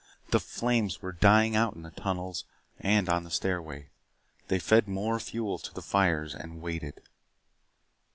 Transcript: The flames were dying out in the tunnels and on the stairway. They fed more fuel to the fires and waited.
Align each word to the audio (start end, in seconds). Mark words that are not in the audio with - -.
The 0.29 0.39
flames 0.39 1.03
were 1.03 1.11
dying 1.11 1.55
out 1.55 1.75
in 1.75 1.83
the 1.83 1.91
tunnels 1.91 2.43
and 2.79 3.07
on 3.07 3.23
the 3.23 3.29
stairway. 3.29 3.89
They 4.47 4.57
fed 4.57 4.87
more 4.87 5.19
fuel 5.19 5.59
to 5.59 5.71
the 5.71 5.83
fires 5.83 6.33
and 6.33 6.59
waited. 6.59 7.03